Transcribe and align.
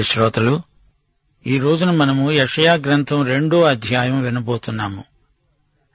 ప్రియ 0.00 0.08
శ్రోతలు 0.08 0.62
ఈ 1.46 1.58
రోజున 1.58 1.90
మనము 1.90 2.32
యషయా 2.32 2.74
గ్రంథం 2.74 3.26
రెండో 3.26 3.62
అధ్యాయం 3.62 4.22
వినబోతున్నాము. 4.22 5.04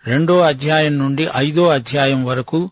రెండో 0.05 0.39
అధ్యాయం 0.39 0.97
నుండి 0.97 1.27
ఐదో 1.35 1.67
అధ్యాయం 1.67 2.25
వరకు 2.25 2.71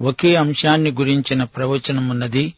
ఒకే 0.00 0.34
అంశాన్ని 0.34 0.90
గురించిన 0.92 1.44
ప్రవచనమున్నది 1.44 2.54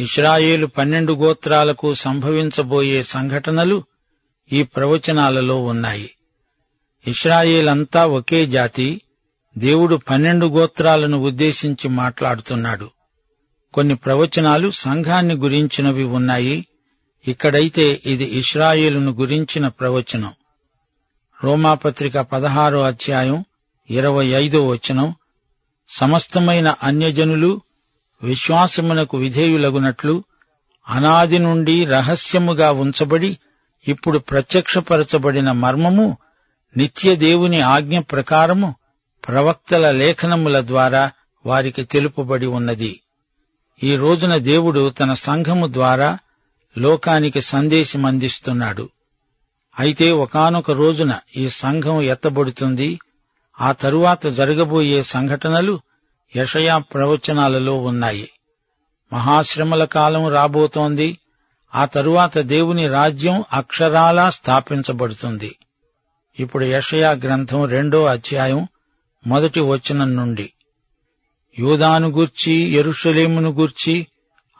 ఇస్రాయేలు 0.00 0.66
పన్నెండు 0.66 1.12
గోత్రాలకు 1.12 1.94
సంభవించబోయే 1.94 3.02
సంఘటనలు 3.02 3.84
ఈ 4.52 4.62
ప్రవచనాలలో 4.62 5.64
ఉన్నాయి. 5.64 6.10
ఇస్రాయేలంతా 7.06 8.06
ఒకే 8.06 8.46
జాతి 8.46 9.00
దేవుడు 9.58 9.96
పన్నెండు 9.96 10.46
గోత్రాలను 10.46 11.18
ఉద్దేశించి 11.18 11.88
మాట్లాడుతున్నాడు. 11.88 12.90
కొన్ని 13.74 13.94
ప్రవచనాలు 13.94 14.70
సంఘాన్ని 14.70 15.34
గురించినవి 15.34 16.04
ఉన్నాయి 16.04 16.66
ఇక్కడైతే 17.28 18.02
ఇది 18.06 18.24
ఇస్రాయేలును 18.24 19.12
గురించిన 19.12 19.68
ప్రవచనం. 19.68 20.32
రోమాపత్రిక 21.44 22.18
పదహారో 22.18 22.82
అధ్యాయం 22.82 23.44
ఇరవై 23.90 24.26
ఐదో 24.26 24.66
వచనం. 24.66 25.14
సమస్తమైన 25.88 26.74
అన్యజనులు 26.82 27.60
విశ్వాసమునకు 28.22 29.16
విధేయులగునట్లు 29.16 30.24
అనాది 30.88 31.38
నుండి 31.38 31.84
రహస్యముగా 31.84 32.72
ఉంచబడి 32.72 33.38
ఇప్పుడు 33.88 34.18
ప్రత్యక్షపరచబడిన 34.18 35.52
మర్మము 35.52 36.16
నిత్య 36.76 37.16
దేవుని 37.16 37.60
ఆజ్ఞ 37.60 37.98
ప్రకారము 37.98 38.74
ప్రవక్తల 39.28 39.90
లేఖనముల 39.90 40.60
ద్వారా 40.60 41.10
వారికి 41.46 41.84
తెలుపబడి 41.84 42.46
ఉన్నది. 42.46 43.00
ఈ 43.82 43.96
రోజున 43.96 44.36
దేవుడు 44.36 44.90
తన 44.90 45.14
సంఘము 45.14 45.72
ద్వారా 45.72 46.18
లోకానికి 46.78 47.40
సందేశం 47.40 48.06
అందిస్తున్నాడు. 48.06 48.88
అయితే 49.78 50.10
ఒకానొక 50.10 50.70
రోజున 50.70 51.18
ఈ 51.36 51.48
సంఘం 51.48 52.02
ఎత్తబడుతుంది. 52.02 53.00
ఆ 53.60 53.72
తరువాత 53.72 54.26
జరగబోయే 54.26 55.02
సంఘటనలు 55.02 55.80
యషయా 56.36 56.78
ప్రవచనాలలో 56.78 57.78
ఉన్నాయి. 57.78 58.30
మహాశ్రమల 59.12 59.84
కాలం 59.84 60.28
రాబోతోంది. 60.28 61.18
ఆ 61.74 61.84
తరువాత 61.84 62.38
దేవుని 62.38 62.88
రాజ్యం 62.88 63.44
అక్షరాలా 63.52 64.30
స్థాపించబడుతుంది. 64.30 65.56
ఇప్పుడు 66.38 66.64
యషయా 66.64 67.10
గ్రంథం 67.10 67.64
రెండో 67.64 68.04
అధ్యాయం 68.04 68.68
మొదటి 69.26 69.60
వచనం 69.60 70.16
నుండి. 70.16 70.52
యూదాను 71.58 72.08
గూర్చి 72.08 72.52
ఎరుషలేమును 72.52 73.50
గూర్చి 73.50 74.06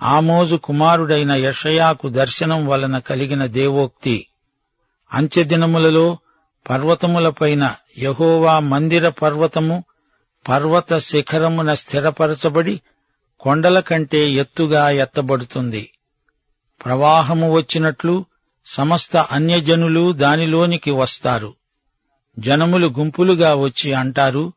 ఆమోజు 0.02 0.56
కుమారుడైన 0.56 1.32
యషయాకు 1.32 2.08
దర్శనం 2.08 2.66
వలన 2.66 2.98
కలిగిన 2.98 3.46
దేవోక్తి. 3.46 4.26
అంత్యదినములలో 5.12 6.18
పర్వతములపైన 6.70 7.74
యహోవా 7.98 8.58
మందిర 8.58 9.08
పర్వతము 9.08 9.84
పర్వత 10.48 10.98
శిఖరమున 10.98 11.74
స్థిరపరచబడి 11.74 12.80
కొండల 13.40 13.80
కంటే 13.80 14.30
ఎత్తుగా 14.30 14.90
ఎత్తబడుతుంది. 14.90 15.90
ప్రవాహము 16.84 17.52
వచ్చినట్లు 17.52 18.24
సమస్త 18.66 19.16
అన్యజనులు 19.16 20.12
దానిలోనికి 20.12 20.90
వస్తారు. 20.90 21.54
జనములు 22.38 22.86
గుంపులుగా 22.86 23.54
వచ్చి 23.54 23.92
అంటారు 23.92 24.52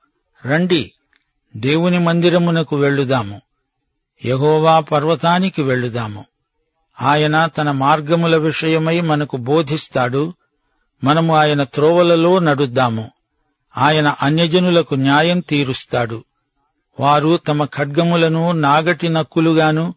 రండి 0.45 0.91
దేవుని 1.55 1.99
మందిరమునకు 1.99 2.75
వెళ్ళుదాము. 2.75 3.41
యహోవా 4.25 4.79
పర్వతానికి 4.79 5.61
వెళ్ళుదాము. 5.61 6.25
ఆయన 7.01 7.45
తన 7.45 7.71
మార్గముల 7.71 8.35
విషయమై 8.35 9.01
మనకు 9.01 9.37
బోధిస్తాడు. 9.37 10.33
మనము 11.03 11.35
ఆయన 11.35 11.63
త్రోవలలో 11.63 12.39
నడుద్దాము. 12.39 13.11
ఆయన 13.77 14.15
అన్యజనులకు 14.21 14.95
న్యాయం 14.95 15.39
తీరుస్తాడు. 15.39 16.23
వారు 16.99 17.37
తమ 17.37 17.65
ఖడ్గములను 17.65 18.51
నాగటి 18.51 19.09
నక్కులుగాను 19.09 19.95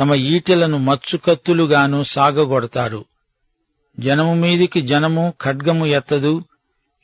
తమ 0.00 0.14
ఈటెలను 0.14 0.78
మచ్చుకత్తులుగాను 0.78 2.02
సాగగొడతారు. 2.02 3.04
జనము 4.00 4.34
మీదికి 4.34 4.82
జనము 4.82 5.34
ఖడ్గము 5.42 5.86
ఎత్తదు. 5.86 6.44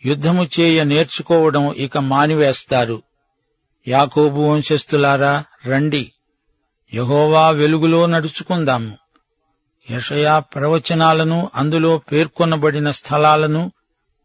యుద్ధము 0.05 0.49
చేయ 0.61 0.85
నేర్చుకోవడం 0.85 1.73
ఇక 1.73 1.99
మానివేస్తారు. 1.99 3.03
యాకోబు 3.89 4.41
వంశస్థులారా 4.41 5.45
రండి. 5.67 6.13
యహోవా 6.95 7.51
వెలుగులో 7.51 8.07
నడుచుకుందాము. 8.07 8.99
యషయా 9.91 10.39
ప్రవచనాలను 10.39 11.51
అందులో 11.55 11.99
పేర్కొనబడిన 11.99 12.91
స్థలాలను 12.91 13.73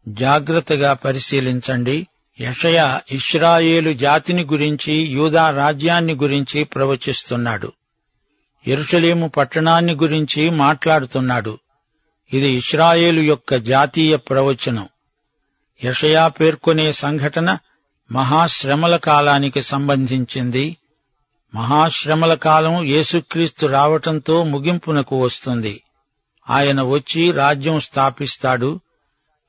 జాగ్రత్తగా 0.08 0.92
పరిశీలించండి. 0.92 2.06
యషయా 2.40 3.00
ఇష్రాయేలు 3.12 3.92
జాతిని 3.92 4.44
గురించి 4.44 4.92
యూదా 4.92 5.50
రాజ్యాన్ని 5.50 6.14
గురించి 6.14 6.64
ప్రవచిస్తున్నాడు. 6.64 7.72
ఎరుషలేము 8.66 9.28
పట్టణాన్ని 9.28 9.94
గురించి 9.94 10.50
మాట్లాడుతున్నాడు. 10.50 11.58
ఇది 12.32 12.48
ఇష్రాయేలు 12.50 13.20
యొక్క 13.20 13.54
జాతీయ 13.54 14.16
ప్రవచనం. 14.16 14.88
యషయా 15.84 16.28
పేర్కొనే 16.28 16.92
సంఘటన 16.92 17.58
మహాశ్రమల 18.12 18.96
కాలానికి 18.96 19.62
సంబంధించింది. 19.62 20.76
మహాశ్రమల 21.54 22.34
కాలం 22.34 22.84
యేసుక్రీస్తు 22.84 23.66
రావటంతో 23.66 24.42
ముగింపునకు 24.42 25.22
వస్తుంది. 25.22 25.82
ఆయన 26.50 26.82
వచ్చి 26.82 27.30
రాజ్యం 27.30 27.80
స్థాపిస్తాడు. 27.80 28.80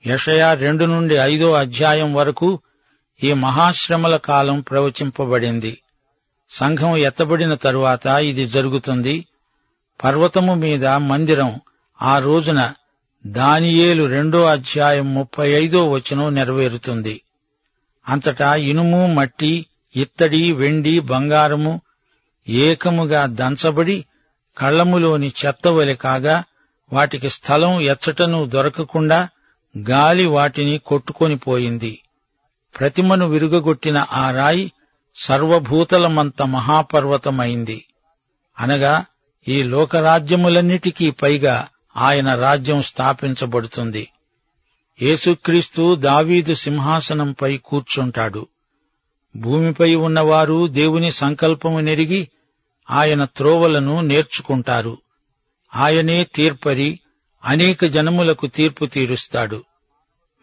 యషయా 0.07 0.53
రెండు 0.53 0.85
నుండి 0.85 1.15
ఐదో 1.15 1.53
అధ్యాయం 1.53 2.13
వరకు 2.13 2.59
ఈ 3.23 3.33
మహాశ్రమల 3.33 4.17
కాలం 4.17 4.61
ప్రవచింపబడింది. 4.61 5.77
సంఘం 6.49 6.97
ఎత్తబడిన 6.97 7.53
తరువాత 7.53 8.07
ఇది 8.07 8.47
జరుగుతుంది. 8.47 9.25
పర్వతము 10.03 10.55
మీద 10.55 10.88
మందిరం 10.88 11.59
ఆ 12.01 12.19
రోజున 12.19 12.73
దానియేలు 13.27 14.05
రెండో 14.05 14.44
అధ్యాయం 14.44 15.13
ముప్పై 15.13 15.51
ఐదో 15.51 15.91
వచనం 15.91 16.35
నెరవేరుతుంది. 16.35 17.21
అంతటా 18.07 18.55
ఇనుము 18.55 19.07
మట్టి 19.07 19.65
ఇత్తడి 19.95 20.51
వెండి 20.51 21.00
బంగారము 21.00 21.81
ఏకముగా 22.47 23.25
దంచబడి 23.25 24.06
కళ్ళములోని 24.57 25.33
చెత్తవలె 25.45 25.95
కాగా 25.95 26.44
వాటికి 26.94 27.30
స్థలం 27.30 27.81
ఎచ్చటను 27.81 28.45
దొరకకుండా 28.45 29.30
గాలి 29.89 30.25
వాటిని 30.25 30.77
కొట్టుకొని 30.77 31.38
పోయింది. 31.38 32.01
ప్రతిమను 32.80 33.27
విరుగగొట్టిన 33.27 34.06
ఆ 34.12 34.31
రాయి 34.31 34.71
సర్వభూతలమంత 35.15 36.42
మహాపర్వతమైంది. 36.42 37.86
అనగా 38.59 39.06
ఈ 39.47 39.63
లోకరాజ్యములన్నిటికీ 39.63 41.12
పైగా 41.12 41.68
ఆయన 41.97 42.36
రాజ్యం 42.36 42.81
స్థాపించబడుతుంది. 42.81 44.07
యేసుక్రీస్తు 45.01 45.95
దావీదు 45.95 46.53
సింహాసనంపై 46.53 47.57
కూర్చుంటాడు. 47.57 48.47
భూమిపై 49.38 49.95
ఉన్నవారు 49.95 50.68
దేవుని 50.68 51.12
సంకల్పము 51.12 51.80
నెరిగి 51.80 52.27
ఆయన 52.91 53.25
త్రోవలను 53.25 54.01
నేర్చుకుంటారు. 54.01 54.97
ఆయనే 55.75 56.23
తీర్పరి 56.23 56.99
అనేక 57.45 57.85
జనములకు 57.85 58.47
తీర్పు 58.47 58.85
తీరుస్తాడు. 58.85 59.63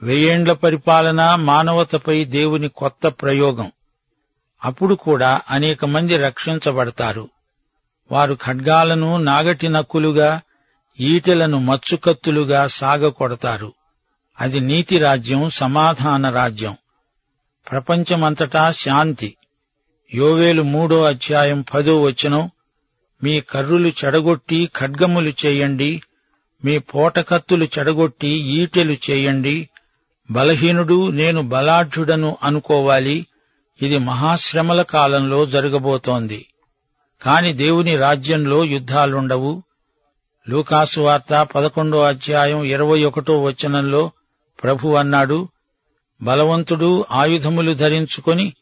వెయ్యేండ్ల 0.02 0.52
పరిపాలన 0.52 1.34
మానవతపై 1.34 2.24
దేవుని 2.24 2.68
కొత్త 2.68 3.06
ప్రయోగం. 3.06 3.72
అప్పుడు 4.64 4.94
కూడా 4.94 5.40
అనేక 5.50 5.84
మంది 5.84 6.16
రక్షించబడతారు. 6.16 7.28
వారు 8.12 8.38
ఖడ్గాలను 8.44 9.16
నాగటి 9.16 9.68
నక్కులుగా 9.68 10.40
ఈటెలను 11.00 11.58
మచ్చుకత్తులుగా 11.58 12.66
సాగకొడతారు. 12.66 13.72
అది 14.40 14.60
నీతి 14.60 14.98
రాజ్యం 14.98 15.50
సమాధాన 15.50 16.30
రాజ్యం. 16.30 16.76
ప్రపంచమంతటా 17.70 18.72
శాంతి. 18.72 19.36
యోవేలు 20.14 20.62
మూడో 20.62 21.02
అధ్యాయం 21.02 21.64
పదో 21.74 22.02
వచనం 22.02 22.50
మీ 23.22 23.40
కర్రులు 23.40 23.88
చెడగొట్టి 23.88 24.70
ఖడ్గములు 24.76 25.32
చేయండి 25.46 26.02
మీ 26.64 26.78
పోటకత్తులు 26.78 27.68
చెడగొట్టి 27.78 28.28
ఈటెలు 28.28 28.96
చేయండి 29.10 29.68
బలహీనుడు 30.30 31.10
నేను 31.10 31.42
బలాఢ్యుడను 31.42 32.36
అనుకోవాలి 32.42 33.26
ఇది 33.82 33.98
మహాశ్రమల 33.98 34.82
కాలంలో 34.82 35.46
జరగబోతోంది. 35.46 36.46
కాని 37.22 37.52
దేవుని 37.52 37.96
రాజ్యంలో 37.96 38.64
యుద్ధాలుండవు. 38.64 39.62
లూకాసు 40.48 41.00
వార్త 41.00 41.42
పదకొండో 41.42 42.02
అధ్యాయం 42.02 42.64
ఇరవై 42.64 43.04
ఒకటో 43.04 43.42
వచనంలో 43.42 44.10
ప్రభు 44.62 44.88
అన్నాడు 44.88 45.48
బలవంతుడు 46.22 47.06
ఆయుధములు 47.10 47.74
ధరించుకొని 47.74 48.52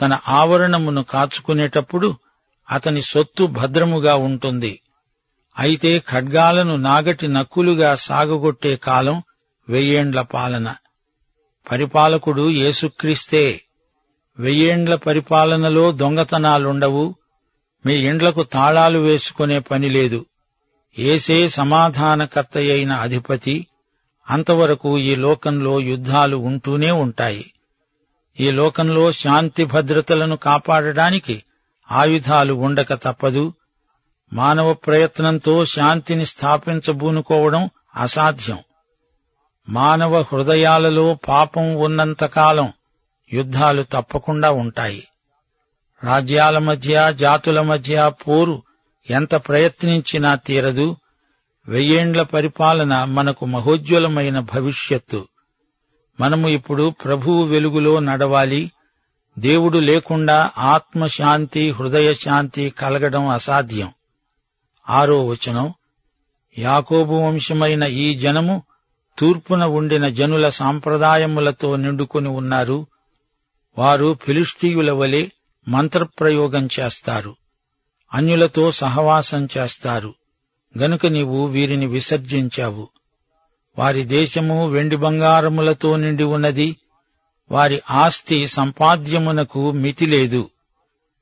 తన 0.00 0.18
ఆవరణమును 0.28 1.02
కాచుకునేటప్పుడు 1.02 2.14
అతని 2.70 3.02
సొత్తు 3.02 3.46
భద్రముగా 3.46 4.14
ఉంటుంది. 4.14 4.80
అయితే 5.58 5.98
ఖడ్గాలను 5.98 6.76
నాగటి 6.76 7.28
నక్కులుగా 7.28 7.94
సాగగొట్టే 7.94 8.76
కాలం 8.76 9.22
వెయ్యేండ్ల 9.68 10.20
పాలన. 10.20 10.74
పరిపాలకుడు 11.70 12.50
యేసుక్రీస్తే 12.50 13.60
వెయ్యేండ్ల 14.38 14.94
పరిపాలనలో 14.94 15.92
దొంగతనాలుండవు 15.92 17.14
మీ 17.86 17.94
ఇండ్లకు 17.94 18.42
తాళాలు 18.42 18.98
వేసుకునే 18.98 19.58
పని 19.58 19.88
లేదు. 19.88 20.26
ఏసే 20.98 21.48
సమాధానకర్తయైన 21.48 22.92
అధిపతి 22.92 23.66
అంతవరకు 24.30 24.98
ఈ 24.98 25.14
లోకంలో 25.14 25.80
యుద్ధాలు 25.80 26.36
ఉంటూనే 26.36 26.90
ఉంటాయి. 26.90 27.51
ఈ 28.40 28.50
లోకంలో 28.50 29.12
శాంతి 29.12 29.64
భద్రతలను 29.64 30.36
కాపాడడానికి 30.36 31.44
ఆయుధాలు 31.90 32.54
ఉండక 32.54 32.94
తప్పదు. 32.94 33.52
మానవ 34.32 34.72
ప్రయత్నంతో 34.72 35.64
శాంతిని 35.64 36.26
స్థాపించబూనుకోవడం 36.26 37.70
అసాధ్యం. 37.96 38.58
మానవ 39.68 40.20
హృదయాలలో 40.20 41.18
పాపం 41.28 41.76
ఉన్నంతకాలం 41.76 42.72
యుద్ధాలు 43.32 43.82
తప్పకుండా 43.82 44.50
ఉంటాయి. 44.50 45.08
రాజ్యాల 46.04 46.58
మధ్య 46.58 47.14
జాతుల 47.16 47.60
మధ్య 47.60 48.12
పోరు 48.28 48.62
ఎంత 49.10 49.34
ప్రయత్నించినా 49.34 50.34
తీరదు. 50.34 50.96
వెయ్యేండ్ల 51.68 52.22
పరిపాలన 52.22 53.04
మనకు 53.04 53.46
మహోజ్వలమైన 53.46 54.38
భవిష్యత్తు. 54.38 55.28
మనము 56.20 56.48
ఇప్పుడు 56.48 56.90
ప్రభువు 56.90 57.42
వెలుగులో 57.42 58.00
నడవాలి. 58.00 58.70
దేవుడు 59.38 59.78
లేకుండా 59.78 60.50
ఆత్మశాంతి 60.58 61.70
హృదయ 61.70 62.14
శాంతి 62.14 62.70
కలగడం 62.70 63.28
అసాధ్యం. 63.28 63.92
ఆరో 64.88 65.26
వచనం. 65.26 65.74
యాకోబు 66.58 67.14
వంశమైన 67.14 67.82
ఈ 67.82 68.14
జనము 68.14 68.62
తూర్పున 69.18 69.64
ఉండిన 69.64 70.08
జనుల 70.08 70.48
సాంప్రదాయములతో 70.48 71.76
నిండుకొని 71.76 72.28
ఉన్నారు. 72.28 72.86
వారు 73.78 74.18
ఫిలిస్తీయుల 74.22 74.90
వలె 74.90 75.28
మంత్రప్రయోగం 75.68 76.68
చేస్తారు. 76.80 77.36
అన్యులతో 78.14 78.72
సహవాసం 78.72 79.48
చేస్తారు. 79.58 80.14
గనుక 80.78 81.06
నీవు 81.06 81.46
వీరిని 81.46 81.86
విసర్జించావు. 81.86 82.88
వారి 83.78 84.02
దేశము 84.02 84.68
వెండి 84.68 84.96
బంగారములతో 84.96 85.96
నిండి 85.96 86.22
ఉన్నది. 86.22 86.76
వారి 87.50 87.82
ఆస్తి 87.90 88.46
సంపాద్యమునకు 88.46 89.70
మితి 89.70 90.06
లేదు. 90.06 90.50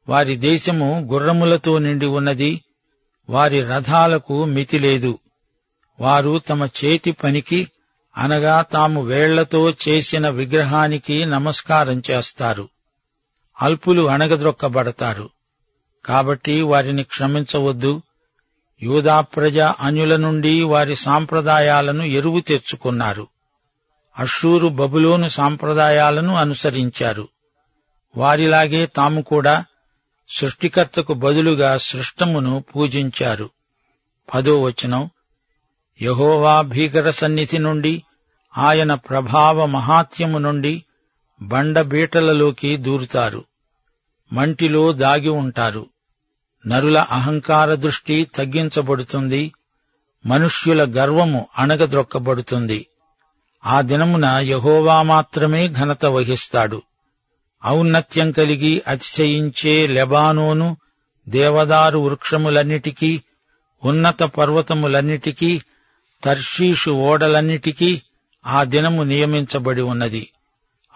వారి 0.08 0.36
దేశము 0.36 1.08
గుర్రములతో 1.12 1.78
నిండి 1.78 2.06
ఉన్నది. 2.06 2.60
వారి 3.30 3.62
రథాలకు 3.62 4.44
మితి 4.44 4.78
లేదు. 4.78 5.18
వారు 6.00 6.38
తమ 6.38 6.64
చేతి 6.64 7.12
పనికి 7.12 7.68
అనగా 8.16 8.62
తాము 8.62 9.02
వేళ్ళతో 9.02 9.70
చేసిన 9.70 10.28
విగ్రహానికి 10.28 11.24
నమస్కారం 11.24 12.02
చేస్తారు. 12.10 12.68
అల్పులు 13.62 14.08
అణగద్రొక్కబడతారు 14.08 15.30
కాబట్టి 16.04 16.60
వారిని 16.60 17.02
క్షమించవద్దు. 17.02 18.02
యూదా 18.82 19.20
ప్రజ 19.20 19.58
అన్యుల 19.58 20.16
నుండి 20.16 20.62
వారి 20.62 20.96
సాంప్రదాయాలను 20.96 22.02
ఎరువు 22.02 22.40
తెచ్చుకున్నారు. 22.40 23.26
అషూరు 24.18 24.68
బబులోను 24.68 25.28
సాంప్రదాయాలను 25.28 26.34
అనుసరించారు. 26.34 27.28
వారిలాగే 28.16 28.86
తాము 28.86 29.22
కూడా 29.22 29.64
సృష్టికర్తకు 30.30 31.14
బదులుగా 31.14 31.76
సృష్టమును 31.76 32.64
పూజించారు. 32.76 33.50
పదో 34.34 34.62
వచనం. 34.62 35.10
యహోవా 36.02 36.60
భీకర 36.60 37.10
సన్నిధి 37.10 37.58
నుండి 37.58 38.02
ఆయన 38.58 38.94
ప్రభావ 38.94 39.66
మహాత్యము 39.66 40.38
నుండి 40.38 40.84
బండబీటలలోకి 41.42 42.76
దూరుతారు. 42.76 43.44
మంటిలో 44.32 44.92
దాగి 44.92 45.28
ఉంటారు. 45.28 45.86
నరుల 46.66 46.98
అహంకార 46.98 47.74
దృష్టి 47.74 48.24
తగ్గించబడుతుంది. 48.34 49.52
మనుష్యుల 50.26 50.82
గర్వము 50.96 51.48
అణగద్రొక్కబడుతుంది 51.58 52.86
ఆ 53.64 53.80
దినమున 53.80 54.24
యహోవా 54.24 55.02
మాత్రమే 55.02 55.68
ఘనత 55.68 56.06
వహిస్తాడు. 56.06 56.82
ఔన్నత్యం 57.66 58.32
కలిగి 58.32 58.82
అతిశయించే 58.88 59.86
లెబానోను 59.86 60.76
దేవదారు 61.28 61.98
వృక్షములన్నిటికీ 61.98 63.22
ఉన్నత 63.84 64.22
పర్వతములన్నిటికీ 64.22 65.62
తర్షీషు 66.24 66.90
ఓడలన్నిటికీ 66.90 68.02
ఆ 68.46 68.64
దినము 68.64 69.02
నియమించబడి 69.02 69.80
ఉన్నది. 69.80 70.30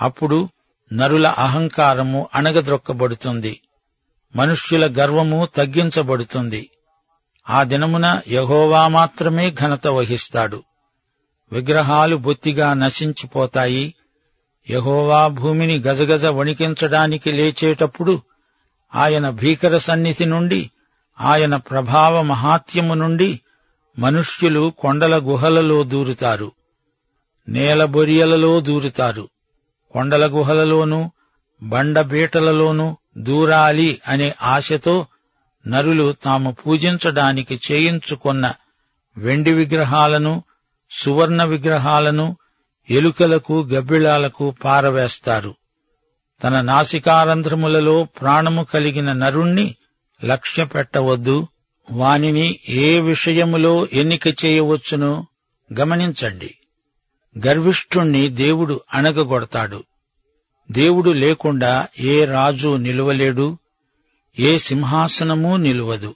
అప్పుడు 0.00 0.48
నరుల 0.92 1.26
అహంకారము 1.26 2.28
అణగద్రొక్కబడుతుంది 2.34 3.60
మనుష్యుల 4.36 4.94
గర్వము 4.98 5.48
తగ్గించబడుతుంది. 5.56 6.70
ఆ 7.50 7.62
దినమున 7.62 8.20
యహోవా 8.28 8.88
మాత్రమే 8.88 9.50
ఘనత 9.50 9.86
వహిస్తాడు. 9.86 10.62
విగ్రహాలు 11.52 12.16
బొత్తిగా 12.16 12.74
నశించిపోతాయి. 12.74 13.94
యహోవా 14.70 15.26
భూమిని 15.26 15.78
గజగజ 15.78 16.24
వణికించడానికి 16.24 17.32
లేచేటప్పుడు 17.32 18.22
ఆయన 18.94 19.30
భీకర 19.30 19.78
సన్నిధి 19.78 20.26
నుండి 20.26 20.70
ఆయన 21.20 21.56
ప్రభావ 21.56 22.22
మహాత్యము 22.22 22.94
నుండి 22.94 23.40
మనుష్యులు 23.98 24.72
కొండల 24.78 25.18
గుహలలో 25.18 25.82
దూరుతారు. 25.82 26.52
నేల 27.48 27.84
బొరియలలో 27.84 28.60
దూరుతారు. 28.60 29.28
కొండల 29.92 30.26
గుహలలోనూ 30.26 31.10
బండబీటలలోనూ 31.62 32.96
దూరాలి 33.16 34.00
అనే 34.08 34.34
ఆశతో 34.42 35.06
నరులు 35.66 36.12
తాము 36.12 36.56
పూజించడానికి 36.66 37.60
చేయించుకున్న 37.72 38.52
వెండి 39.16 39.52
విగ్రహాలను 39.52 40.42
సువర్ణ 40.90 41.44
విగ్రహాలను 41.44 42.36
ఎలుకలకు 42.90 43.60
గబ్బిళాలకు 43.60 44.54
పారవేస్తారు. 44.64 45.54
తన 46.44 46.60
నాసికారంధ్రములలో 46.60 48.04
ప్రాణము 48.04 48.64
కలిగిన 48.64 49.12
నరుణ్ణి 49.12 49.76
లక్ష్య 50.24 50.64
పెట్టవద్దు. 50.64 51.48
వానిని 51.90 52.58
ఏ 52.68 53.00
విషయములో 53.00 53.88
ఎన్నిక 53.92 54.44
చేయవచ్చునో 54.44 55.26
గమనించండి. 55.80 56.54
గర్విష్ఠుణ్ణి 57.46 58.28
దేవుడు 58.28 58.80
అణగగొడతాడు. 58.94 59.84
దేవుడు 60.70 61.10
లేకుండా 61.10 61.86
ఏ 62.00 62.24
రాజు 62.24 62.76
నిలువలేడు 62.76 63.58
ఏ 64.38 64.58
సింహాసనమూ 64.58 65.56
నిలువదు. 65.56 66.14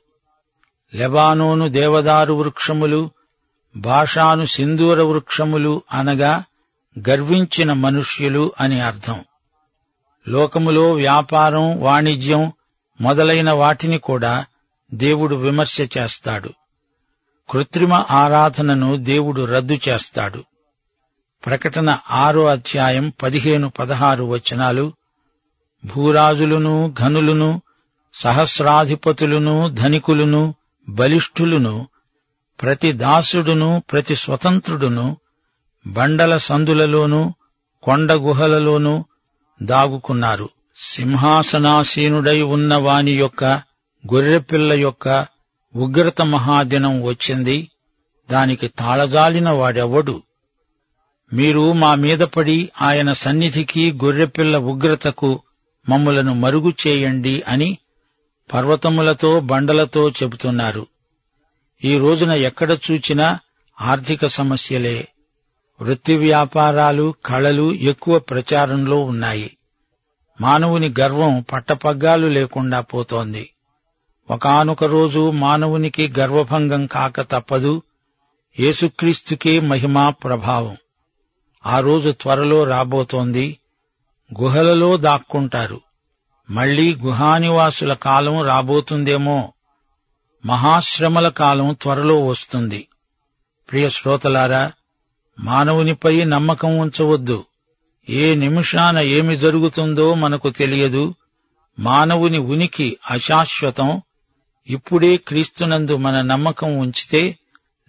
లెబానోను 0.94 1.68
దేవదారు 1.68 2.32
వృక్షములు 2.32 3.10
భాషాను 3.76 4.44
సింధూర 4.44 5.02
వృక్షములు 5.02 5.82
అనగా 5.92 6.44
గర్వించిన 7.08 7.72
మనుష్యులు 7.72 8.52
అని 8.60 8.80
అర్థం. 8.80 9.24
లోకములో 10.28 10.92
వ్యాపారం 10.92 11.80
వాణిజ్యం 11.80 12.52
మొదలైన 13.00 13.50
వాటిని 13.50 13.98
కూడా 13.98 14.46
దేవుడు 14.94 15.34
విమర్శ 15.34 15.80
చేస్తాడు. 15.80 16.50
కృత్రిమ 17.50 18.04
ఆరాధనను 18.10 18.96
దేవుడు 18.96 19.44
రద్దు 19.44 19.78
చేస్తాడు. 19.88 20.44
ప్రకటన 21.46 21.98
ఆరో 22.10 22.46
అధ్యాయం 22.46 23.12
పదిహేను 23.22 23.70
పదహారు 23.70 24.24
వచనాలు. 24.24 24.92
భూరాజులును 25.84 26.94
ఘనులును 27.00 27.62
సహస్రాధిపతులును 28.14 29.68
ధనికులును 29.68 30.54
బలిష్ఠులును 30.88 31.88
ప్రతి 32.62 32.92
దాసుడును 32.92 33.82
ప్రతి 33.92 34.16
స్వతంత్రుడును 34.16 35.16
బండల 35.86 36.36
సందులలోనూ 36.36 37.34
కొండ 37.82 38.12
గుహలలోనూ 38.12 39.04
దాగుకున్నారు. 39.62 40.48
సింహాసనాసీనుడై 40.82 42.42
ఉన్న 42.42 42.74
వాని 42.74 43.12
యొక్క 43.12 43.44
గొర్రెపిల్ల 44.12 44.72
యొక్క 44.72 45.26
ఉగ్రత 45.76 46.22
మహాదినం 46.22 47.02
వచ్చింది. 47.02 47.70
దానికి 48.30 48.68
తాళజాలిన 48.68 49.50
వాడెవడు? 49.50 50.22
మీరు 51.32 51.72
మా 51.72 51.94
మీద 51.94 52.18
పడి 52.18 52.70
ఆయన 52.82 53.12
సన్నిధికి 53.12 53.92
గొర్రెపిల్ల 53.92 54.56
ఉగ్రతకు 54.56 55.42
మమ్ములను 55.88 56.34
మరుగు 56.34 56.72
చేయండి 56.86 57.42
అని 57.48 57.78
పర్వతములతో 58.54 59.40
బండలతో 59.40 60.10
చెబుతున్నారు. 60.10 60.86
ఈ 61.84 61.98
రోజున 61.98 62.32
ఎక్కడ 62.32 62.72
చూచినా 62.72 63.38
ఆర్థిక 63.80 64.26
సమస్యలే. 64.26 65.08
వృత్తి 65.80 66.16
వ్యాపారాలు 66.16 67.14
కళలు 67.26 67.72
ఎక్కువ 67.72 68.18
ప్రచారంలో 68.18 69.00
ఉన్నాయి. 69.00 69.56
మానవుని 70.40 70.94
గర్వం 71.00 71.44
పట్టపగ్గాలు 71.52 72.26
లేకుండా 72.26 72.80
పోతోంది. 72.80 73.50
ఒకానొక 74.30 74.84
రోజు 74.84 75.30
మానవునికి 75.30 76.14
గర్వభంగం 76.18 76.86
కాక 76.86 77.20
తప్పదు. 77.20 77.82
యేసుక్రీస్తుకే 78.60 79.60
మహిమా 79.60 80.10
ప్రభావం. 80.10 80.76
ఆ 81.68 81.80
రోజు 81.80 82.10
త్వరలో 82.10 82.64
రాబోతోంది. 82.64 83.58
గుహలలో 84.40 84.96
దాక్కుంటారు. 84.96 85.80
మళ్ళీ 86.50 86.94
గుహానివాసుల 86.94 87.92
కాలం 87.94 88.44
రాబోతుందేమో. 88.44 89.52
మహాశ్రమల 90.46 91.28
కాలం 91.28 91.76
త్వరలో 91.82 92.26
వస్తుంది. 92.26 92.88
ప్రియ 93.70 93.90
శ్రోతలారా 93.90 94.72
మానవునిపై 95.40 96.24
నమ్మకం 96.24 96.78
ఉంచవద్దు. 96.78 97.44
ఏ 98.10 98.34
నిమిషాన 98.34 98.98
ఏమి 98.98 99.36
జరుగుతుందో 99.36 100.14
మనకు 100.14 100.50
తెలియదు. 100.50 101.14
మానవుని 101.78 102.38
ఉనికి 102.38 102.96
అశాశ్వతం. 103.10 104.02
ఇప్పుడే 104.68 105.16
క్రీస్తునందు 105.16 105.96
మన 105.96 106.22
నమ్మకం 106.22 106.78
ఉంచితే 106.78 107.38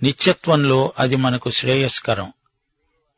నిత్యత్వంలో 0.04 0.94
అది 1.00 1.16
మనకు 1.16 1.50
శ్రేయస్కరం. 1.50 2.34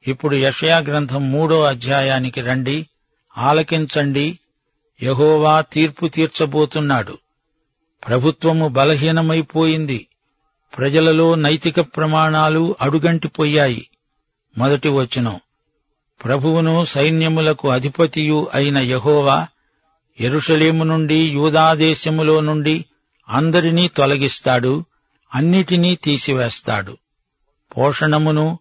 ఇప్పుడు 0.07 0.35
యషయా 0.35 0.77
గ్రంథం 0.77 1.31
మూడో 1.31 1.63
అధ్యాయానికి 1.63 2.41
రండి. 2.41 2.87
ఆలకించండి. 3.37 4.39
యహోవా 5.03 5.61
తీర్పు 5.61 6.07
తీర్చబోతున్నాడు. 6.07 7.17
ప్రభుత్వము 8.07 8.67
బలహీనమైపోయింది. 8.67 10.07
ప్రజలలో 10.77 11.35
నైతిక 11.35 11.81
ప్రమాణాలు 11.81 12.75
అడుగంటిపోయాయి. 12.81 13.87
మొదటి 14.57 14.89
వచనం. 14.89 15.39
ప్రభువును 16.23 16.85
సైన్యములకు 16.85 17.69
అధిపతియు 17.69 18.47
అయిన 18.53 18.77
యహోవా 18.77 19.47
ఎరుషలేము 20.19 20.83
నుండి 20.83 21.15
యూదాదేశములో 21.15 22.39
నుండి 22.39 22.85
అందరినీ 23.29 23.87
తొలగిస్తాడు. 23.87 24.85
అన్నిటినీ 25.35 25.95
తీసివేస్తాడు. 25.95 26.97
పోషణమును 27.77 28.59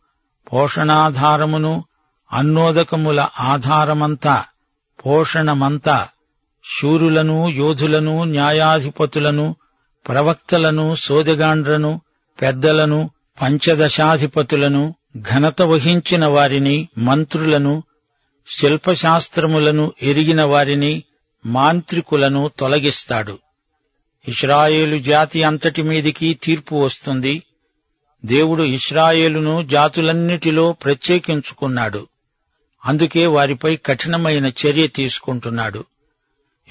పోషణాధారమును 0.52 1.84
అన్నోదకముల 2.32 3.26
ఆధారమంతా 3.40 4.44
పోషణమంతా 5.06 6.08
శూరులను 6.64 7.48
యోధులను 7.48 8.24
న్యాయాధిపతులను 8.24 9.56
ప్రవక్తలను 10.08 10.94
సోదగాండ్రను 10.94 12.00
పెద్దలను 12.42 13.10
పంచదశాధిపతులను 13.42 14.94
ఘనత 15.20 15.62
వహించిన 15.62 16.26
వారిని 16.26 16.88
మంత్రులను 16.98 17.82
శిల్పశాస్త్రములను 18.48 19.92
ఎరిగిన 20.02 20.42
వారిని 20.42 21.04
మాంత్రికులను 21.46 22.50
తొలగిస్తాడు. 22.58 23.38
ఇస్రాయేలు 24.28 24.98
జాతి 24.98 25.42
అంతటి 25.42 25.82
మీదికి 25.82 26.34
తీర్పు 26.34 26.74
వస్తుంది. 26.84 27.42
దేవుడు 28.24 28.62
ఇస్రాయేలును 28.62 29.62
జాతులన్నిటిలో 29.62 30.72
ప్రత్యేకించుకున్నాడు. 30.72 32.06
అందుకే 32.84 33.26
వారిపై 33.26 33.76
కఠినమైన 33.76 34.46
చర్య 34.46 34.86
తీసుకుంటున్నాడు. 34.86 35.84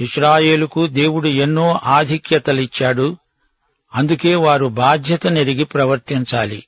ఇస్రాయేలుకు 0.02 0.88
దేవుడు 0.88 1.28
ఎన్నో 1.28 1.80
ఆధిక్యతలిచ్చాడు. 1.84 3.18
అందుకే 3.96 4.36
వారు 4.36 4.66
బాధ్యత 4.66 5.28
నెరిగి 5.28 5.64
ప్రవర్తించాలి. 5.64 6.64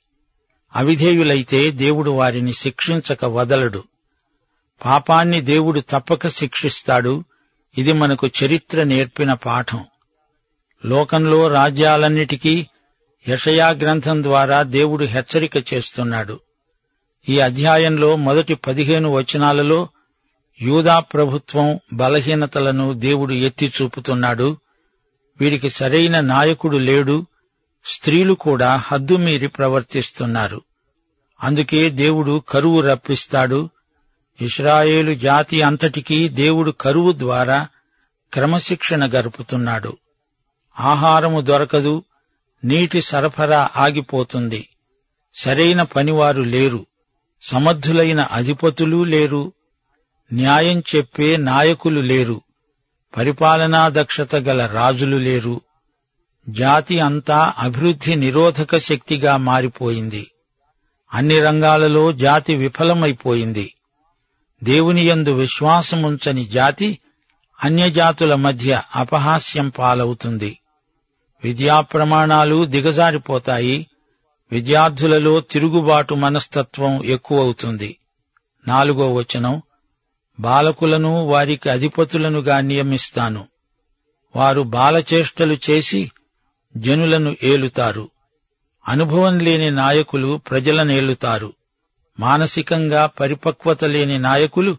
అవిధేయులైతే 0.76 1.70
దేవుడు 1.70 2.10
వారిని 2.10 2.52
శిక్షించక 2.52 3.24
వదలడు. 3.24 3.84
పాపాన్ని 4.84 5.40
దేవుడు 5.40 5.80
తప్పక 5.80 6.28
శిక్షిస్తాడు. 6.28 7.24
ఇది 7.78 7.92
మనకు 7.92 8.26
చరిత్ర 8.26 8.82
నేర్పిన 8.82 9.32
పాఠం. 9.32 9.84
లోకంలో 10.86 11.48
రాజ్యాలన్నిటికీ 11.48 12.66
యషయా 13.28 13.70
గ్రంథం 13.70 14.22
ద్వారా 14.22 14.62
దేవుడు 14.62 15.04
హెచ్చరిక 15.04 15.74
చేస్తున్నాడు. 15.74 16.40
ఈ 17.28 17.38
అధ్యాయంలో 17.38 18.16
మొదటి 18.16 18.54
పదిహేను 18.54 19.10
వచనాలలో 19.10 19.88
యూదా 20.62 20.98
ప్రభుత్వం 20.98 21.80
బలహీనతలను 21.92 22.92
దేవుడు 22.92 23.34
ఎత్తి 23.34 23.72
చూపుతున్నాడు. 23.82 24.56
వీరికి 25.40 25.68
సరైన 25.68 26.20
నాయకుడు 26.20 26.76
లేడు. 26.76 27.26
స్త్రీలు 27.84 28.34
కూడా 28.34 28.76
హద్దుమీరి 28.76 29.46
ప్రవర్తిస్తున్నారు. 29.46 30.62
అందుకే 31.42 31.90
దేవుడు 31.90 32.42
కరువు 32.48 32.80
రప్పిస్తాడు. 32.80 33.70
ఇస్రాయేలు 34.40 35.14
జాతి 35.14 35.62
అంతటికీ 35.62 36.28
దేవుడు 36.28 36.70
కరువు 36.70 37.12
ద్వారా 37.12 37.68
క్రమశిక్షణ 38.32 39.06
గరుపుతున్నాడు. 39.06 39.96
ఆహారము 40.80 41.40
దొరకదు. 41.40 42.04
నీటి 42.64 43.02
సరఫరా 43.02 43.70
ఆగిపోతుంది. 43.76 44.68
సరైన 45.34 45.82
పనివారు 45.82 46.42
లేరు. 46.42 46.86
సమర్థులైన 47.42 48.20
అధిపతులు 48.20 49.04
లేరు. 49.04 49.52
న్యాయం 50.32 50.80
చెప్పే 50.80 51.36
నాయకులు 51.36 52.00
లేరు. 52.00 52.40
పరిపాలనా 53.16 53.88
దక్షత 53.88 54.36
గల 54.36 54.66
రాజులు 54.66 55.16
లేరు. 55.16 55.60
జాతి 56.48 57.00
అంతా 57.00 57.54
అభివృద్ధి 57.58 58.16
నిరోధక 58.16 58.78
శక్తిగా 58.78 59.36
మారిపోయింది. 59.36 60.30
అన్ని 61.14 61.38
రంగాలలో 61.38 62.12
జాతి 62.12 62.54
విఫలమైపోయింది. 62.54 63.74
దేవుని 64.64 65.06
యందు 65.06 65.32
విశ్వాసముంచని 65.32 66.44
జాతి 66.44 66.98
అన్యజాతుల 67.64 68.34
మధ్య 68.34 68.82
అపహాస్యం 68.96 69.68
పాలవుతుంది. 69.68 70.58
విద్యా 71.44 71.80
ప్రమాణాలు 71.80 72.64
దిగజారిపోతాయి. 72.64 73.86
విద్యార్థులలో 74.52 75.40
తిరుగుబాటు 75.40 76.14
మనస్తత్వం 76.14 77.04
ఎక్కువవుతుంది. 77.04 77.96
నాలుగో 78.68 79.14
వచనం. 79.14 79.62
బాలకులను 80.40 81.26
వారికి 81.26 81.70
అధిపతులనుగా 81.70 82.60
నియమిస్తాను. 82.60 83.48
వారు 84.36 84.62
బాలచేష్టలు 84.62 85.58
చేసి 85.70 86.10
జనులను 86.76 87.36
ఏలుతారు. 87.42 88.10
అనుభవం 88.88 89.38
లేని 89.38 89.70
నాయకులు 89.70 90.40
ప్రజలనేలుతారు 90.50 91.52
మానసికంగా 92.20 93.06
పరిపక్వత 93.06 93.84
లేని 93.84 94.18
నాయకులు 94.18 94.76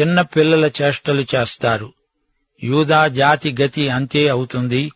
చిన్న 0.00 0.20
పిల్లల 0.20 0.70
చేష్టలు 0.82 1.24
చేస్తారు. 1.34 1.92
యూదా 2.64 3.08
జాతి 3.08 3.56
గతి 3.62 3.88
అంతే 3.88 4.28
అవుతుంది. 4.28 4.92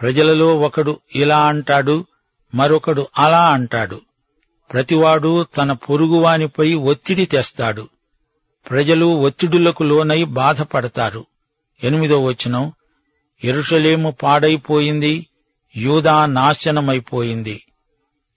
ప్రజలలో 0.00 0.58
ఒకడు 0.58 1.00
ఇలా 1.16 1.46
అంటాడు 1.46 2.04
మరొకడు 2.54 3.06
అలా 3.18 3.52
అంటాడు. 3.52 4.00
ప్రతివాడు 4.72 5.42
తన 5.42 5.72
పొరుగువానిపై 5.72 6.74
ఒత్తిడి 6.74 7.26
తెస్తాడు. 7.26 7.88
ప్రజలు 8.70 9.06
ఒత్తిడులకు 9.06 9.82
లోనై 9.82 10.24
బాధపడతారు. 10.24 11.26
ఎనిమిదో 11.84 12.24
వచనం 12.24 12.72
ఎరుషలేము 13.44 14.10
పాడైపోయింది 14.10 15.26
యూదా 15.76 16.26
నాశనమైపోయింది. 16.26 17.62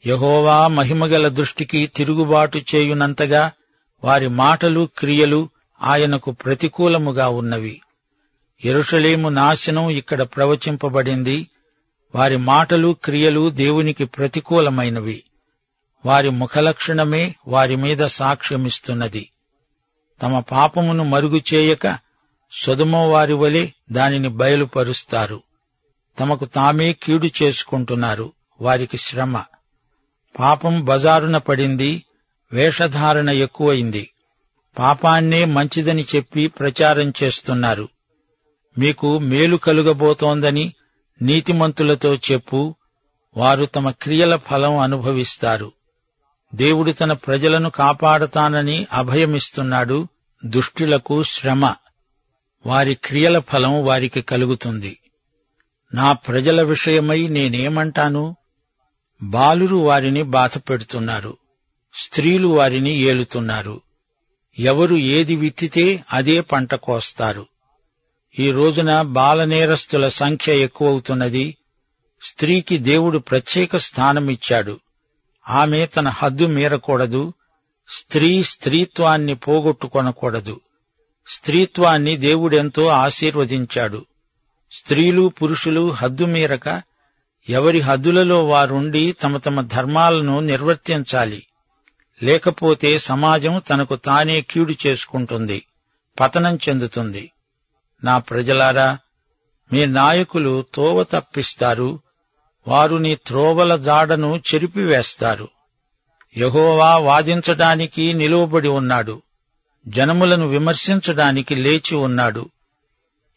యహోవా 0.07 0.67
మహిమగల 0.67 1.27
దృష్టికి 1.27 1.87
తిరుగుబాటు 1.87 2.61
చేయునంతగా 2.75 3.51
వారి 4.03 4.27
మాటలు 4.27 4.89
క్రియలు 4.97 5.49
ఆయనకు 5.81 6.31
ప్రతికూలముగా 6.31 7.27
ఉన్నవి. 7.27 7.81
ఎరుషలేము 8.65 9.29
నాశనం 9.29 9.89
ఇక్కడ 9.89 10.21
ప్రవచింపబడింది. 10.21 11.47
వారి 12.15 12.37
మాటలు 12.37 12.95
క్రియలు 13.03 13.49
దేవునికి 13.49 14.05
ప్రతికూలమైనవి. 14.05 15.23
వారి 16.05 16.29
ముఖలక్షణమే 16.29 17.35
వారి 17.47 17.75
మీద 17.75 18.05
సాక్ష్యమిస్తున్నది. 18.05 19.29
తమ 20.21 20.39
పాపమును 20.39 21.03
మరుగు 21.03 21.41
చేయక 21.53 21.87
వారి 22.93 23.33
వలె 23.33 23.67
దానిని 23.91 24.29
బయలుపరుస్తారు. 24.29 25.43
తమకు 26.19 26.45
తామే 26.45 26.93
కీడు 26.93 27.29
చేసుకుంటున్నారు. 27.43 28.33
వారికి 28.61 28.97
శ్రమ. 28.97 29.43
పాపం 30.39 30.85
బజారున 30.85 31.37
పడింది 31.37 32.03
వేషధారణ 32.53 33.29
ఎక్కువైంది. 33.29 34.09
పాపాన్నే 34.79 35.45
మంచిదని 35.45 36.05
చెప్పి 36.15 36.47
ప్రచారం 36.47 37.13
చేస్తున్నారు. 37.23 37.89
మీకు 38.77 39.19
మేలు 39.19 39.57
కలుగబోతోందని 39.57 40.73
నీతిమంతులతో 41.21 42.15
చెప్పు 42.15 42.75
వారు 43.37 43.65
తమ 43.65 43.89
క్రియల 43.89 44.35
ఫలం 44.35 44.77
అనుభవిస్తారు. 44.77 45.71
దేవుడు 46.55 46.91
తన 46.91 47.13
ప్రజలను 47.13 47.69
కాపాడతానని 47.69 48.87
అభయమిస్తున్నాడు 48.93 50.07
దుష్టులకు 50.45 51.23
శ్రమ. 51.23 51.73
వారి 52.65 52.95
క్రియల 52.95 53.39
ఫలం 53.39 53.85
వారికి 53.85 54.21
కలుగుతుంది. 54.21 54.97
నా 55.93 56.11
ప్రజల 56.11 56.61
విషయమై 56.61 57.27
నేనేమంటాను? 57.27 58.35
బాలురు 59.21 59.75
వారిని 59.75 60.23
బాధపెడుతున్నారు 60.23 61.37
స్త్రీలు 61.95 62.47
వారిని 62.47 62.97
ఏలుతున్నారు. 62.97 63.81
ఎవరు 64.59 64.95
ఏది 64.95 65.35
విత్తితే 65.35 66.03
అదే 66.13 66.41
పంట 66.41 66.75
కోస్తారు. 66.75 67.47
ఈ 68.39 68.51
రోజున 68.51 69.01
బాలనేరస్తుల 69.01 70.07
సంఖ్య 70.07 70.55
ఎక్కువవుతున్నది. 70.55 71.57
స్త్రీకి 72.21 72.77
దేవుడు 72.77 73.17
ప్రత్యేక 73.17 73.77
స్థానమిచ్చాడు. 73.77 74.79
ఆమె 75.49 75.85
తన 75.85 76.09
హద్దు 76.09 76.45
మీరకూడదు. 76.45 77.33
స్త్రీ 77.89 78.43
స్త్రీత్వాన్ని 78.43 79.35
పోగొట్టుకొనకూడదు. 79.35 80.61
స్త్రీత్వాన్ని 81.27 82.17
దేవుడెంతో 82.17 82.87
ఆశీర్వదించాడు. 82.87 84.05
స్త్రీలు 84.71 85.31
పురుషులు 85.41 85.91
హద్దు 85.91 86.25
మీరక 86.25 86.81
ఎవరి 87.49 87.79
హద్దులలో 87.79 88.47
వారుండి 88.47 89.11
తమ 89.11 89.37
తమ 89.37 89.61
ధర్మాలను 89.61 90.39
నిర్వర్తించాలి. 90.39 91.47
లేకపోతే 92.23 92.99
సమాజం 92.99 93.61
తనకు 93.69 93.95
తానే 93.95 94.41
కీడు 94.41 94.87
చేసుకుంటుంది 94.87 95.63
పతనం 96.19 96.59
చెందుతుంది. 96.69 97.31
నా 98.05 98.17
ప్రజలారా 98.17 98.97
మీ 99.73 99.85
నాయకులు 99.85 100.65
తోవ 100.73 101.03
తప్పిస్తారు 101.03 101.99
వారు 102.67 102.95
నీ 102.95 103.15
త్రోవల 103.15 103.75
జాడను 103.75 104.41
చెరిపివేస్తారు. 104.53 105.47
యహోవా 106.37 106.97
వాదించడానికి 106.97 108.13
నిలువబడి 108.13 108.67
ఉన్నాడు 108.67 109.21
జనములను 109.87 110.47
విమర్శించడానికి 110.47 111.55
లేచి 111.55 111.95
ఉన్నాడు. 111.95 112.49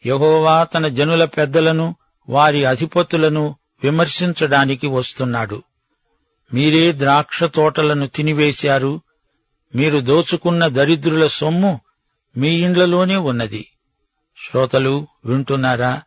యహోవా 0.05 0.63
తన 0.63 0.87
జనుల 0.87 1.25
పెద్దలను 1.25 1.95
వారి 2.29 2.65
అధిపతులను 2.65 3.55
విమర్శించడానికి 3.83 4.87
వస్తున్నాడు. 4.87 5.63
మీరే 6.53 6.91
ద్రాక్ష 6.91 7.43
తోటలను 7.43 8.07
తినివేశారు 8.07 9.01
మీరు 9.75 9.99
దోచుకున్న 9.99 10.67
దరిద్రుల 10.67 11.27
సొమ్ము 11.27 11.81
మీ 12.37 12.49
ఇండ్లలోనే 12.49 13.15
ఉన్నది. 13.15 13.67
శ్రోతలు 14.47 15.07
వింటున్నారా? 15.25 16.01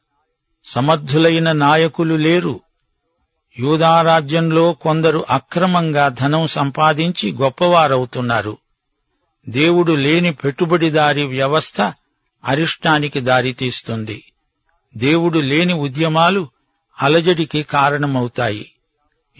సమర్థులైన 0.65 1.53
నాయకులు 1.53 2.15
లేరు. 2.15 2.61
యూదారాజ్యంలో 3.59 4.73
కొందరు 4.73 5.25
అక్రమంగా 5.31 6.09
ధనం 6.09 6.47
సంపాదించి 6.47 7.33
గొప్పవారవుతున్నారు. 7.33 8.59
దేవుడు 9.49 9.93
లేని 9.93 10.33
పెట్టుబడిదారి 10.33 11.23
వ్యవస్థ 11.23 11.81
అరిష్టానికి 12.45 13.21
దారితీస్తుంది. 13.21 14.33
దేవుడు 14.97 15.39
లేని 15.39 15.73
ఉద్యమాలు 15.73 16.49
అలజడికి 17.03 17.62
కారణమవుతాయి. 17.62 18.73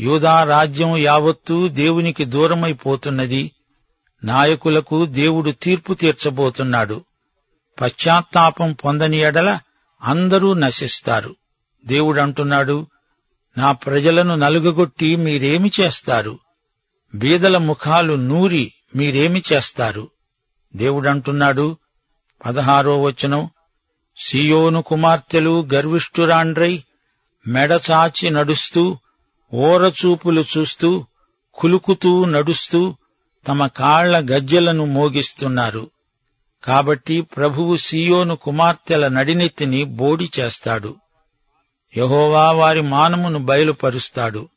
యూదా 0.01 0.45
రాజ్యం 0.45 0.97
యావత్తూ 0.97 1.69
దేవునికి 1.69 2.25
దూరమైపోతున్నది. 2.25 3.53
నాయకులకు 4.25 5.05
దేవుడు 5.05 5.51
తీర్పు 5.51 5.95
తీర్చబోతున్నాడు. 5.95 7.05
పశ్చాత్తాపం 7.81 8.73
పొందని 8.73 9.19
ఎడల 9.19 9.61
అందరూ 10.03 10.55
నశిస్తారు. 10.55 11.37
దేవుడంటున్నాడు 11.87 12.87
నా 13.59 13.73
ప్రజలను 13.73 14.35
నలుగగొట్టి 14.35 15.17
మీరేమి 15.17 15.73
చేస్తారు? 15.81 16.39
బీదల 17.15 17.57
ముఖాలు 17.59 18.15
నూరి 18.15 18.75
మీరేమి 18.97 19.43
చేస్తారు? 19.53 20.11
దేవుడంటున్నాడు 20.77 21.77
పదహారో 22.47 23.03
వచనం 23.03 23.51
సియోను 24.17 24.83
కుమార్తెలు 24.83 25.69
గర్విష్ఠురాండ్రై 25.75 26.83
మెడచాచి 27.47 28.31
నడుస్తూ 28.31 28.99
ఓరచూపులు 29.55 30.45
చూస్తూ 30.59 31.07
కులుకుతూ 31.55 32.25
నడుస్తూ 32.25 32.97
తమ 33.47 33.67
కాళ్ళ 33.67 34.19
గజ్జెలను 34.19 34.85
మోగిస్తున్నారు. 34.85 35.91
కాబట్టి 36.65 37.21
ప్రభువు 37.21 37.77
సియోను 37.77 38.37
కుమార్తెల 38.37 39.09
నడినెత్తిని 39.09 39.85
బోడి 39.85 40.31
చేస్తాడు. 40.41 40.95
యహోవా 41.97 42.51
వారి 42.51 42.83
మానమును 42.83 43.39
బయలుపరుస్తాడు. 43.39 44.49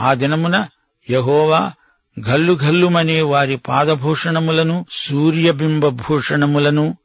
ఆ 0.00 0.14
దినమున 0.14 0.68
యహోవా 1.10 1.72
ఘల్లుఘల్లుమనే 2.20 3.20
వారి 3.22 3.56
పాదభూషణములను 3.56 4.86
సూర్యబింబ 4.92 5.88
భూషణములను 5.88 6.96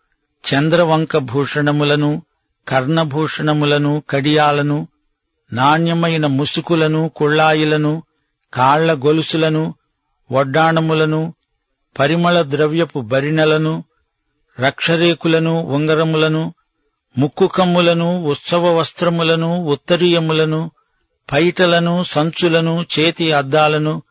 చంద్రవంక 0.43 1.17
భూషణములను 1.17 2.21
కర్ణభూషణములను 2.67 4.03
కడియాలను 4.09 4.87
నాణ్యమైన 5.53 6.25
ముసుకులను 6.25 7.11
కుళ్ళాయిలను 7.15 8.03
కాళ్ళ 8.53 8.93
గొలుసులను 8.93 9.75
వడ్డాణములను 10.31 11.33
పరిమళ 11.99 12.41
ద్రవ్యపు 12.41 12.99
బరిణలను 12.99 13.83
రక్షరేకులను 14.59 15.61
ఉంగరములను 15.61 16.53
ముక్కు 17.17 17.47
కమ్ములను 17.47 18.23
ఉత్సవ 18.23 18.77
వస్త్రములను 18.77 19.63
ఉత్తరీయములను 19.63 20.71
పైటలను 21.31 22.03
సంచులను 22.03 22.85
చేతి 22.99 23.31
అద్దాలను 23.31 24.03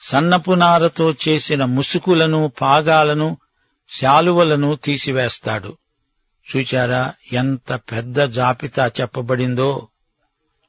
సన్నపునారతో 0.00 1.14
చేసిన 1.28 1.64
ముసుకులను 1.64 2.52
పాగాలను 2.60 3.36
శాలువలను 3.90 4.76
తీసివేస్తాడు. 4.76 5.76
చూచారా 6.56 7.14
ఎంత 7.32 7.72
పెద్ద 7.72 8.20
జాబితా 8.20 8.90
చెప్పబడిందో. 9.00 9.88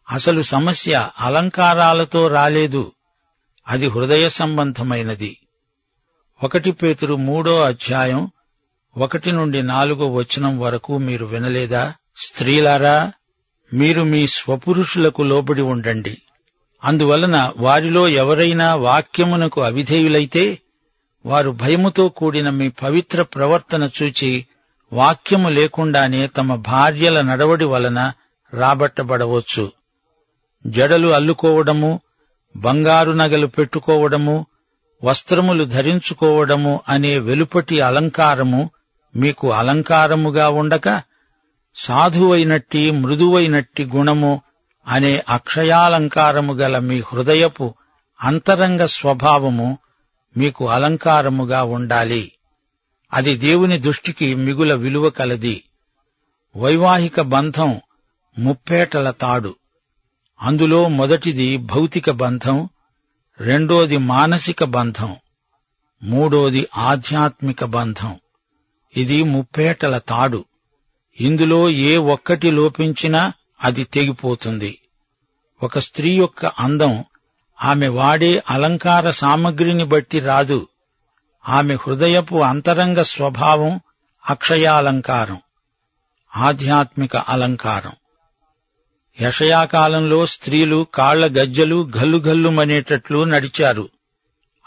అసలు 0.09 0.41
సమస్య 0.41 1.09
అలంకారాలతో 1.19 2.27
రాలేదు. 2.27 2.91
అది 3.67 3.87
హృదయ 3.87 4.29
సంబంధమైనది. 4.29 5.37
ఒకటి 6.43 6.71
పేతురు 6.71 7.15
మూడో 7.15 7.61
అధ్యాయం 7.61 8.31
ఒకటి 8.97 9.31
నుండి 9.31 9.63
నాలుగో 9.63 10.13
వచనం 10.13 10.59
వరకు 10.59 10.97
మీరు 10.97 11.25
వినలేదా? 11.25 11.93
స్త్రీలారా 12.17 13.11
మీరు 13.73 14.03
మీ 14.03 14.27
స్వపురుషులకు 14.27 15.21
లోబడి 15.21 15.61
ఉండండి. 15.61 16.21
అందువలన 16.83 17.51
వారిలో 17.57 18.07
ఎవరైనా 18.07 18.75
వాక్యమునకు 18.75 19.61
అవిధేయులైతే 19.61 20.59
వారు 21.25 21.49
భయముతో 21.49 22.09
కూడిన 22.09 22.49
మీ 22.49 22.69
పవిత్ర 22.69 23.21
ప్రవర్తన 23.21 23.89
చూచి 24.03 24.45
వాక్యము 24.93 25.49
లేకుండానే 25.49 26.27
తమ 26.27 26.55
భార్యల 26.55 27.21
నడవడి 27.21 27.65
వలన 27.65 28.13
రాబట్టబడవచ్చు. 28.53 29.71
జడలు 30.67 31.07
అల్లుకోవడము 31.07 32.01
బంగారు 32.55 33.11
నగలు 33.11 33.47
పెట్టుకోవడము 33.47 34.45
వస్త్రములు 35.03 35.63
ధరించుకోవడము 35.63 36.81
అనే 36.89 37.17
వెలుపటి 37.17 37.81
అలంకారము 37.81 38.69
మీకు 39.15 39.51
అలంకారముగా 39.51 40.49
ఉండక 40.49 41.01
సాధువైనట్టి 41.75 42.91
మృదువైనట్టి 42.91 43.85
గుణము 43.85 44.41
అనే 44.87 45.23
అక్షయాలంకారము 45.29 46.53
గల 46.53 46.79
మీ 46.79 46.99
హృదయపు 46.99 47.75
అంతరంగ 48.21 48.85
స్వభావము 48.85 49.77
మీకు 50.37 50.67
అలంకారముగా 50.67 51.63
ఉండాలి. 51.63 52.31
అది 53.13 53.37
దేవుని 53.37 53.79
దృష్టికి 53.79 54.35
మిగుల 54.35 54.73
విలువ 54.73 55.09
కలది. 55.09 55.63
వైవాహిక 56.57 57.21
బంధం 57.21 57.81
ముప్పేటల 58.39 59.11
తాడు. 59.11 59.55
అందులో 60.41 60.87
మొదటిది 60.87 61.57
భౌతిక 61.57 62.11
బంధం 62.11 62.69
రెండోది 63.39 63.97
మానసిక 63.97 64.63
బంధం 64.63 65.15
మూడోది 66.03 66.67
ఆధ్యాత్మిక 66.77 67.63
బంధం. 67.63 68.19
ఇది 68.97 69.23
ముప్పేటల 69.23 69.97
తాడు. 69.97 70.45
ఇందులో 71.19 71.69
ఏ 71.69 71.97
ఒక్కటి 71.97 72.51
లోపించినా 72.51 73.33
అది 73.63 73.83
తెగిపోతుంది. 73.83 74.79
ఒక 75.63 75.79
స్త్రీ 75.79 76.15
యొక్క 76.15 76.45
అందం 76.45 77.05
ఆమె 77.63 77.87
వాడే 77.87 78.43
అలంకార 78.49 79.11
సామగ్రిని 79.11 79.83
బట్టి 79.83 80.19
రాదు. 80.19 80.67
ఆమె 81.49 81.75
హృదయపు 81.75 82.35
అంతరంగ 82.35 83.01
స్వభావం 83.01 83.79
అక్షయాలంకారం 84.29 85.41
ఆధ్యాత్మిక 86.37 87.17
అలంకారం. 87.17 87.91
యషయాకాలంలో 89.21 90.25
స్త్రీలు 90.25 90.87
కాళ్ళ 90.93 91.25
గజ్జలు 91.25 91.91
గల్లుగల్లుమనేటట్లు 91.97 93.23
నడిచారు. 93.23 93.89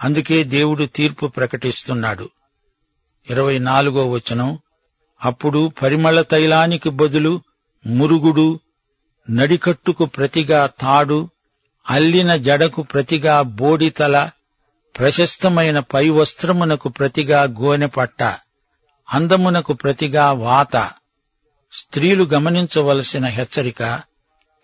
అందుకే 0.03 0.45
దేవుడు 0.45 0.85
తీర్పు 0.85 1.27
ప్రకటిస్తున్నాడు. 1.27 2.31
ఇరవై 3.31 3.59
నాలుగో 3.59 4.11
వచనం. 4.11 4.59
అప్పుడు 5.25 5.73
పరిమళ 5.83 6.21
తైలానికి 6.21 6.91
బదులు 6.91 7.41
మురుగుడు 7.87 8.61
నడికట్టుకు 9.31 10.05
ప్రతిగా 10.05 10.67
తాడు 10.67 11.31
అల్లిన 11.91 12.37
జడకు 12.37 12.83
ప్రతిగా 12.83 13.43
బోడితల 13.43 14.31
ప్రశస్తమైన 14.99 15.79
పై 15.79 16.11
వస్త్రమునకు 16.11 16.89
ప్రతిగా 16.89 17.43
గోనెపట్ట 17.43 18.37
అందమునకు 19.13 19.73
ప్రతిగా 19.73 20.33
వాత. 20.33 20.91
స్త్రీలు 21.73 22.25
గమనించవలసిన 22.25 23.25
హెచ్చరిక 23.25 24.01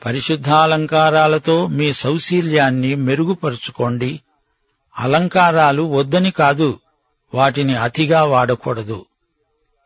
పరిశుద్ధాలంకారాలతో 0.04 1.66
మీ 1.66 1.92
సౌశీల్యాన్ని 1.92 2.94
మెరుగుపరుచుకోండి. 2.94 4.20
అలంకారాలు 4.98 5.82
వద్దని 5.82 6.30
కాదు. 6.30 6.80
వాటిని 7.34 7.76
అతిగా 7.76 8.24
వాడకూడదు. 8.24 9.06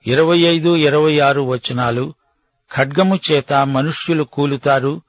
ఇరవై 0.07 0.39
ఐదు 0.39 0.77
ఇరవై 0.77 1.19
ఆరు 1.19 1.41
వచనాలు 1.41 2.15
ఖడ్గము 2.75 3.21
చేత 3.31 3.53
మనుష్యులు 3.53 4.25
కూలుతారు 4.25 5.03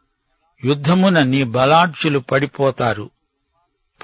యుద్ధమున 0.66 1.24
నీ 1.24 1.44
బలాఢ్యులు 1.44 2.20
పడిపోతారు. 2.20 3.10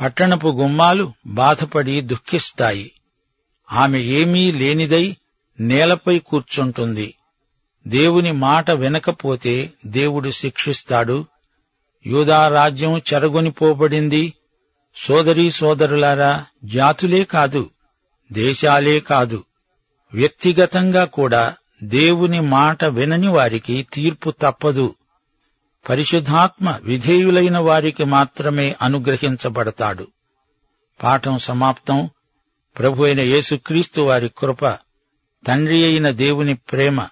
పట్టణపు 0.02 0.48
గుమ్మాలు 0.48 1.14
బాధపడి 1.26 2.02
దుఃఖిస్తాయి. 2.02 2.92
ఆమె 3.72 4.00
ఏమీ 4.02 4.52
లేనిదై 4.52 5.18
నేలపై 5.60 6.20
కూర్చుంటుంది. 6.20 7.16
దేవుని 7.88 8.32
మాట 8.32 8.72
వినకపోతే 8.72 9.74
దేవుడు 9.86 10.30
శిక్షిస్తాడు. 10.30 11.26
యూదారాజ్యం 12.08 12.98
చెరగొనిపోబడింది. 12.98 14.34
సోదరీ 14.96 15.52
సోదరులారా 15.52 16.46
జాతులే 16.64 17.24
కాదు 17.24 17.70
దేశాలే 18.32 19.00
కాదు 19.00 19.44
వ్యక్తిగతంగా 20.14 21.06
కూడా 21.06 21.56
దేవుని 21.84 22.40
మాట 22.40 22.86
వినని 22.86 23.28
వారికి 23.28 23.88
తీర్పు 23.94 24.34
తప్పదు. 24.42 24.96
పరిశుద్ధాత్మ 25.90 26.80
విధేయులైన 26.84 27.58
వారికి 27.58 28.04
మాత్రమే 28.04 28.76
అనుగ్రహించబడతాడు. 28.82 30.08
పాఠం 31.04 31.40
సమాప్తం. 31.40 32.10
ప్రభు 32.78 33.04
అయిన 33.04 33.20
యేసుక్రీస్తు 33.20 34.02
వారి 34.02 34.32
కృప 34.38 34.66
తండ్రి 35.48 35.84
అయిన 35.84 36.10
దేవుని 36.10 36.56
ప్రేమ 36.56 37.08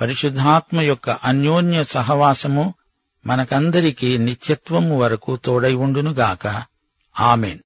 పరిశుద్ధాత్మ 0.00 0.80
యొక్క 0.80 1.10
అన్యోన్య 1.10 1.84
సహవాసము 1.84 2.74
మనకందరికీ 3.26 4.18
నిత్యత్వము 4.18 4.98
వరకు 4.98 5.36
తోడై 5.36 5.74
ఉండునుగాక. 5.74 6.62
ఆమెన్. 7.20 7.58